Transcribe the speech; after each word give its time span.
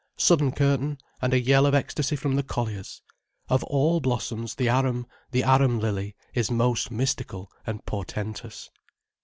Sudden 0.17 0.51
curtain, 0.51 0.97
and 1.21 1.31
a 1.31 1.39
yell 1.39 1.67
of 1.67 1.75
ecstasy 1.75 2.15
from 2.15 2.35
the 2.35 2.41
colliers. 2.41 3.03
Of 3.49 3.63
all 3.65 3.99
blossoms, 3.99 4.55
the 4.55 4.67
arum, 4.67 5.05
the 5.29 5.43
arum 5.43 5.79
lily 5.79 6.15
is 6.33 6.49
most 6.49 6.89
mystical 6.89 7.51
and 7.67 7.85
portentous. 7.85 8.71